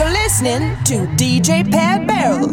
You're 0.00 0.08
listening 0.08 0.82
to 0.84 1.06
DJ 1.18 1.70
Pat 1.70 2.06
Barrel. 2.06 2.48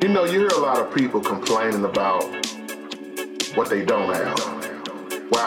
You 0.00 0.08
know, 0.10 0.22
you 0.26 0.38
hear 0.38 0.46
a 0.46 0.58
lot 0.58 0.78
of 0.78 0.94
people 0.94 1.20
complaining 1.20 1.84
about 1.84 2.22
what 3.56 3.68
they 3.68 3.84
don't 3.84 4.14
have. 4.14 4.49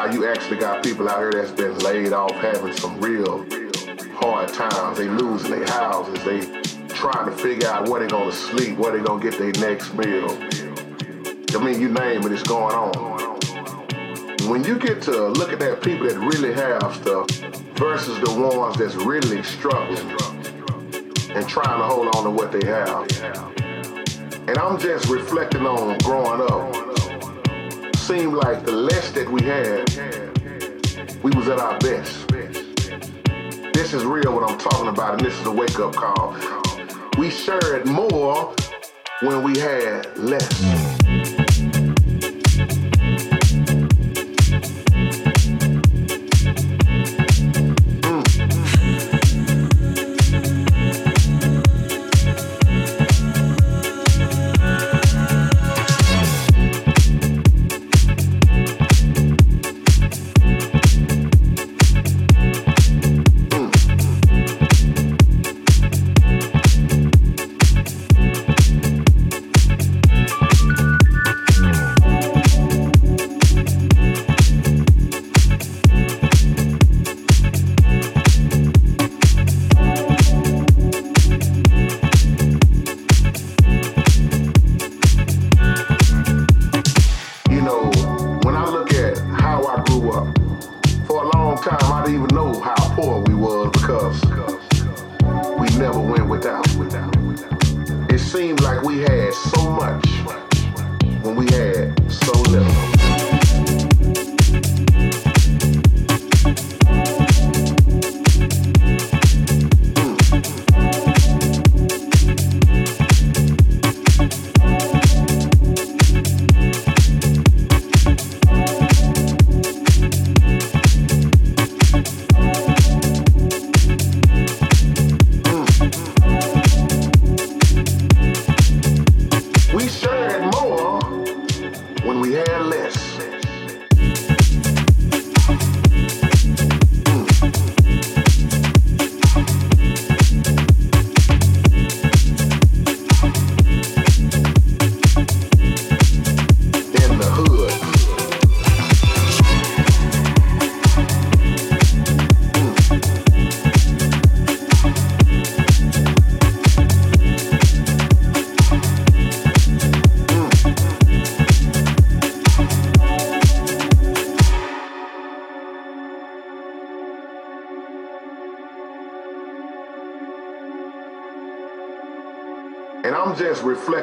Wow, 0.03 0.11
you 0.11 0.27
actually 0.27 0.57
got 0.57 0.83
people 0.83 1.07
out 1.07 1.19
here 1.19 1.31
that's 1.31 1.51
been 1.51 1.77
laid 1.77 2.11
off 2.11 2.33
having 2.33 2.75
some 2.75 2.99
real 2.99 3.45
hard 4.11 4.49
times. 4.49 4.97
They 4.97 5.07
losing 5.07 5.51
their 5.51 5.65
houses. 5.65 6.21
They 6.25 6.41
trying 6.89 7.25
to 7.27 7.31
figure 7.31 7.69
out 7.69 7.87
where 7.87 8.01
they 8.01 8.07
gonna 8.07 8.33
sleep, 8.33 8.77
where 8.77 8.91
they 8.91 9.01
gonna 9.01 9.23
get 9.23 9.39
their 9.39 9.53
next 9.65 9.93
meal. 9.93 10.29
I 11.55 11.63
mean, 11.63 11.79
you 11.79 11.87
name 11.87 12.21
it, 12.23 12.33
it's 12.33 12.43
going 12.43 12.75
on. 12.75 13.39
When 14.49 14.65
you 14.65 14.77
get 14.77 15.01
to 15.03 15.29
look 15.29 15.53
at 15.53 15.59
that 15.59 15.81
people 15.81 16.09
that 16.09 16.19
really 16.19 16.51
have 16.51 16.93
stuff 16.95 17.29
versus 17.77 18.19
the 18.19 18.57
ones 18.57 18.75
that's 18.75 18.95
really 18.95 19.41
struggling 19.41 20.09
and 21.33 21.47
trying 21.47 21.79
to 21.79 21.85
hold 21.85 22.13
on 22.13 22.25
to 22.25 22.29
what 22.29 22.51
they 22.51 22.67
have 22.67 23.07
and 24.47 24.57
I'm 24.57 24.77
just 24.77 25.07
reflecting 25.07 25.65
on 25.65 25.97
growing 25.99 26.41
up. 26.41 26.82
Seemed 28.03 28.33
like 28.33 28.65
the 28.65 28.73
less 28.73 29.11
that 29.11 29.29
we 29.31 29.41
had, 29.43 29.89
we 31.23 31.31
was 31.31 31.47
at 31.47 31.57
our 31.57 31.79
best. 31.79 32.27
This 33.73 33.93
is 33.93 34.03
real 34.03 34.35
what 34.35 34.43
I'm 34.43 34.57
talking 34.57 34.89
about, 34.89 35.13
and 35.13 35.25
this 35.25 35.39
is 35.39 35.45
a 35.45 35.51
wake-up 35.51 35.95
call. 35.95 36.35
We 37.17 37.29
shared 37.29 37.85
more 37.85 38.53
when 39.21 39.41
we 39.41 39.57
had 39.57 40.17
less. 40.17 40.92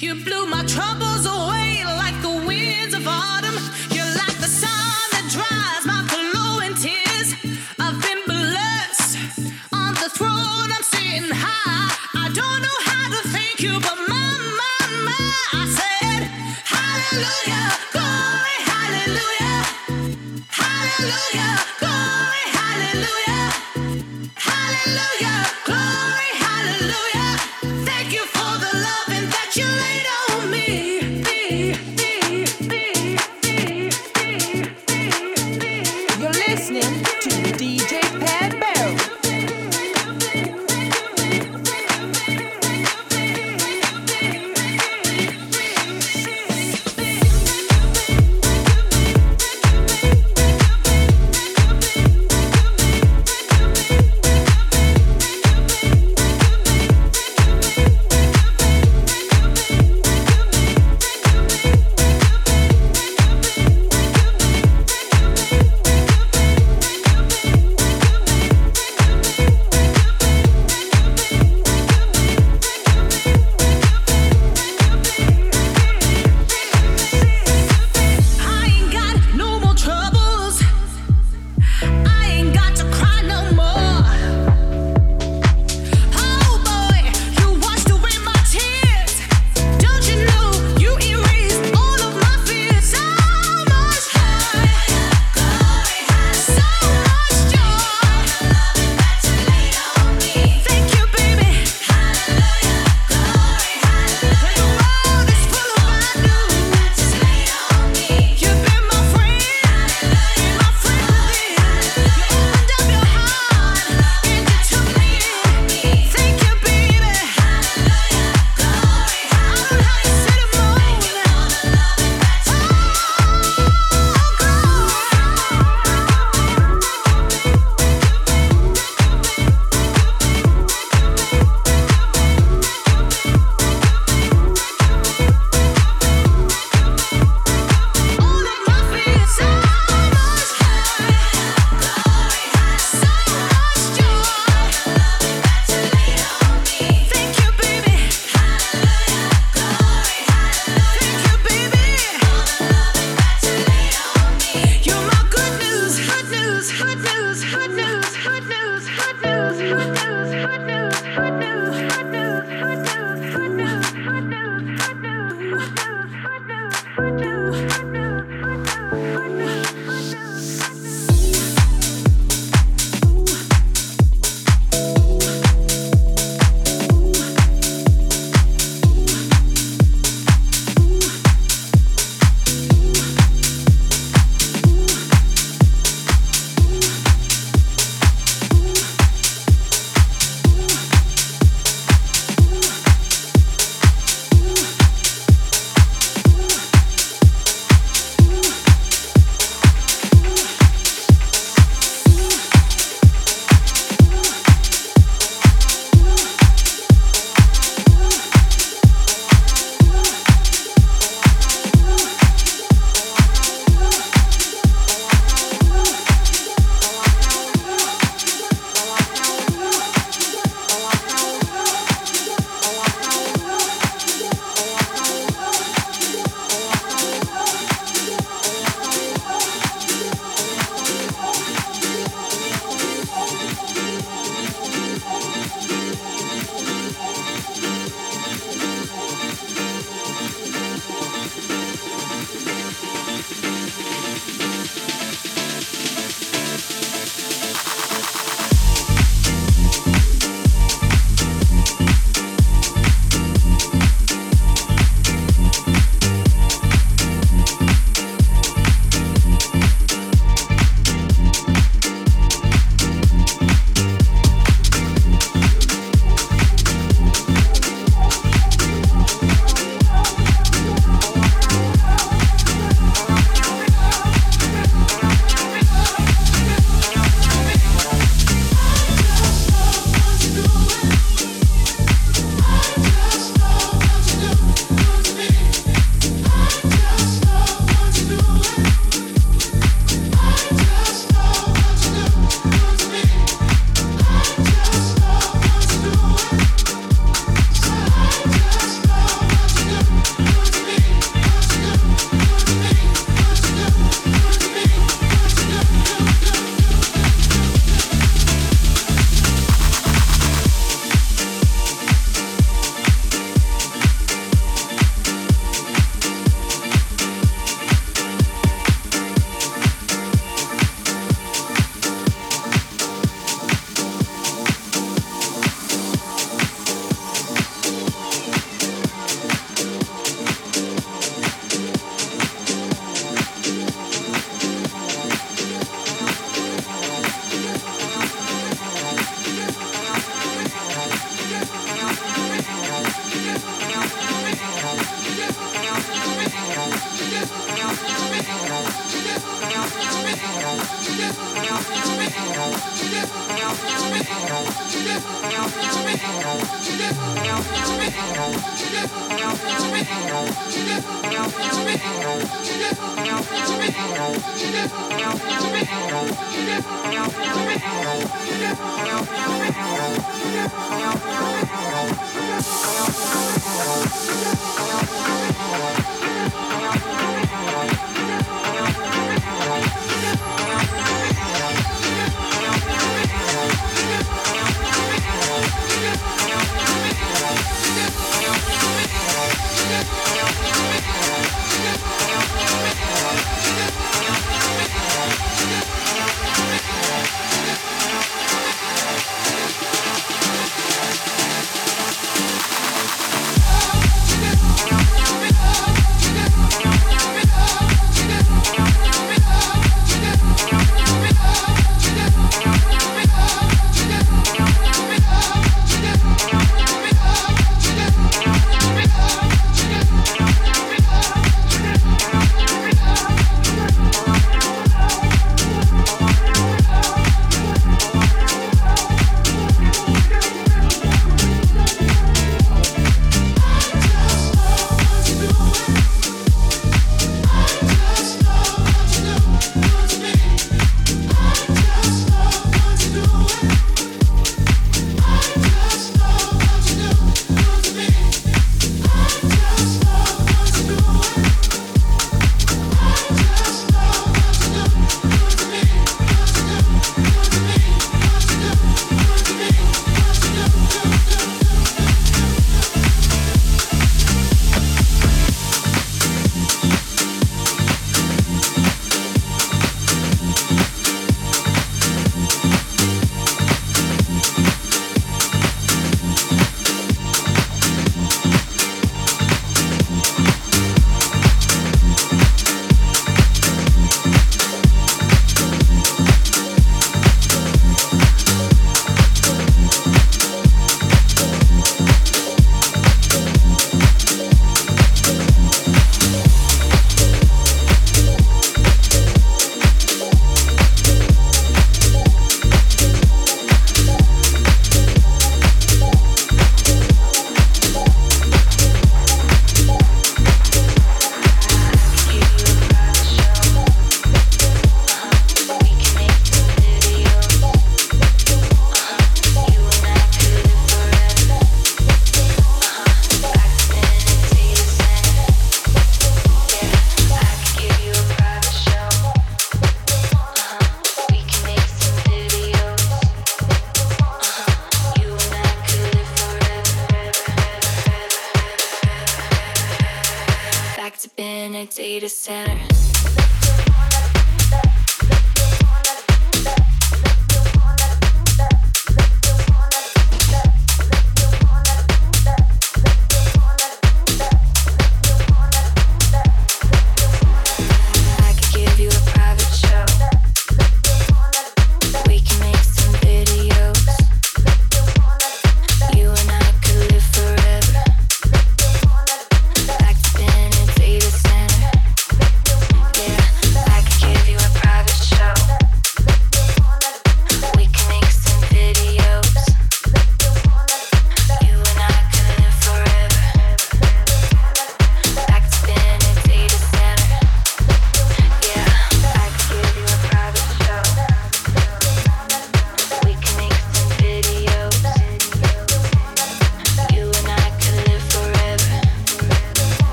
You 0.00 0.14
blew 0.14 0.46
my 0.46 0.64
troubles 0.64 1.26
away 1.26 1.84
like 1.84 2.22
the 2.22 2.42
winds 2.46 2.94
of 2.94 3.06
autumn. 3.06 3.89